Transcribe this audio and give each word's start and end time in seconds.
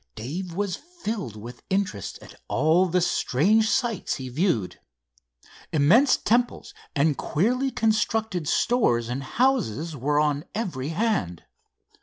Dave 0.15 0.55
was 0.55 0.77
filled 0.77 1.35
with 1.35 1.61
interest 1.69 2.17
at 2.23 2.33
all 2.47 2.87
the 2.87 3.01
strange 3.01 3.69
sights 3.69 4.15
he 4.15 4.29
viewed. 4.29 4.79
Immense 5.71 6.17
temples 6.17 6.73
and 6.95 7.15
queerly 7.17 7.69
constructed 7.69 8.47
stores 8.47 9.09
and 9.09 9.21
houses 9.21 9.95
were 9.95 10.19
on 10.19 10.45
every 10.55 10.89
hand. 10.89 11.43